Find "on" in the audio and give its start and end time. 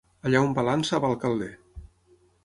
0.45-0.53